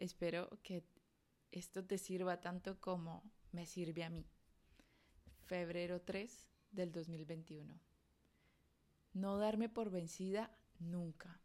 [0.00, 0.82] Espero que
[1.52, 4.26] esto te sirva tanto como me sirve a mí.
[5.44, 7.78] Febrero 3 del 2021.
[9.12, 11.38] No darme por vencida nunca.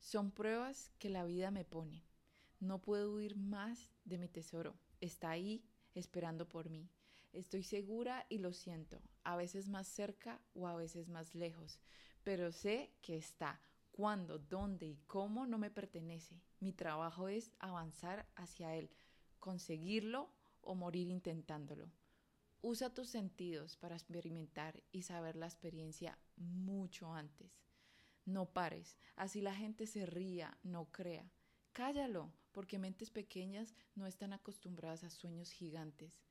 [0.00, 2.04] Son pruebas que la vida me pone.
[2.60, 4.76] No puedo huir más de mi tesoro.
[5.00, 5.64] Está ahí
[5.94, 6.90] esperando por mí.
[7.32, 11.80] Estoy segura y lo siento, a veces más cerca o a veces más lejos,
[12.22, 13.62] pero sé que está.
[13.92, 16.40] Cuándo, dónde y cómo no me pertenece.
[16.60, 18.90] Mi trabajo es avanzar hacia él,
[19.38, 20.30] conseguirlo
[20.62, 21.90] o morir intentándolo.
[22.62, 27.60] Usa tus sentidos para experimentar y saber la experiencia mucho antes.
[28.24, 31.30] No pares, así la gente se ría, no crea.
[31.72, 36.22] Cállalo, porque mentes pequeñas no están acostumbradas a sueños gigantes.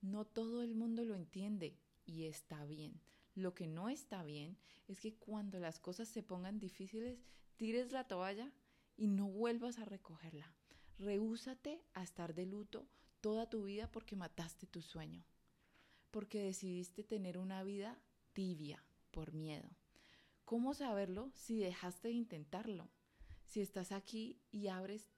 [0.00, 3.00] No todo el mundo lo entiende y está bien.
[3.34, 4.56] Lo que no está bien
[4.86, 7.18] es que cuando las cosas se pongan difíciles,
[7.56, 8.52] tires la toalla
[8.96, 10.52] y no vuelvas a recogerla.
[10.98, 12.86] Rehúsate a estar de luto
[13.20, 15.24] toda tu vida porque mataste tu sueño,
[16.10, 17.98] porque decidiste tener una vida
[18.32, 19.68] tibia por miedo.
[20.44, 22.88] ¿Cómo saberlo si dejaste de intentarlo?
[23.46, 25.10] Si estás aquí y abres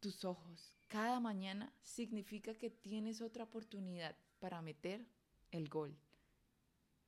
[0.00, 5.08] tus ojos cada mañana, significa que tienes otra oportunidad para meter
[5.50, 5.96] el gol,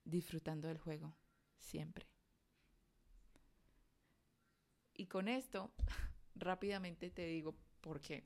[0.04, 1.16] disfrutando del juego,
[1.58, 2.06] siempre.
[4.94, 5.72] Y con esto,
[6.34, 8.24] rápidamente te digo por qué.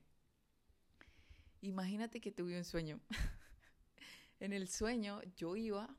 [1.63, 3.01] Imagínate que tuve un sueño.
[4.41, 5.95] en el sueño yo iba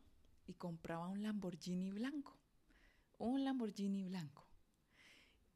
[0.47, 2.37] y compraba un Lamborghini blanco.
[3.17, 4.47] Un Lamborghini blanco.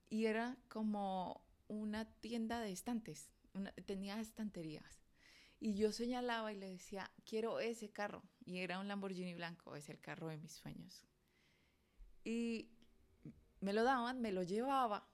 [0.09, 3.30] Y era como una tienda de estantes.
[3.86, 5.02] tenía estanterías.
[5.59, 8.22] Y yo señalaba y le decía, quiero ese carro.
[8.45, 11.03] Y era un Lamborghini blanco, es el carro de mis sueños.
[12.23, 12.69] Y
[13.59, 15.07] me lo daban, me lo llevaba.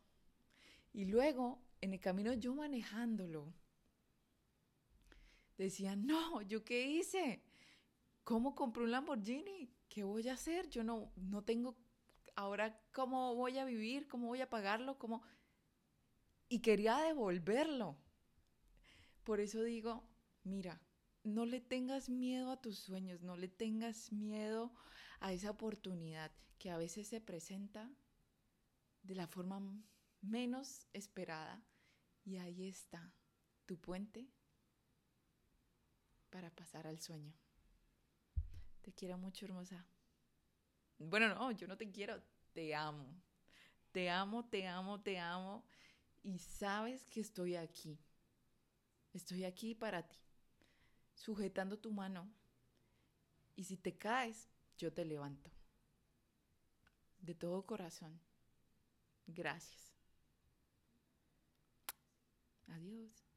[0.94, 3.54] Y luego, en el camino yo manejándolo,
[5.58, 7.42] decía, no, ¿yo qué hice?
[8.24, 9.74] ¿Cómo compré un Lamborghini?
[9.88, 10.70] ¿Qué voy a hacer?
[10.70, 11.78] Yo no, no tengo
[12.36, 15.24] ahora cómo voy a vivir, cómo voy a pagarlo, cómo...
[16.50, 17.98] Y quería devolverlo.
[19.24, 20.04] Por eso digo,
[20.44, 20.82] mira,
[21.24, 24.74] no le tengas miedo a tus sueños, no le tengas miedo
[25.20, 27.90] a esa oportunidad que a veces se presenta
[29.04, 29.62] de la forma
[30.22, 31.64] menos esperada.
[32.24, 33.12] Y ahí está
[33.66, 34.28] tu puente
[36.30, 37.34] para pasar al sueño.
[38.82, 39.86] Te quiero mucho, hermosa.
[40.98, 42.22] Bueno, no, yo no te quiero,
[42.54, 43.22] te amo.
[43.92, 45.66] Te amo, te amo, te amo.
[46.24, 48.00] Y sabes que estoy aquí.
[49.14, 50.18] Estoy aquí para ti,
[51.22, 52.28] sujetando tu mano.
[53.56, 55.52] Y si te caes, yo te levanto.
[57.20, 58.20] De todo corazón.
[59.28, 59.94] Gracias.
[62.68, 63.31] Adiós.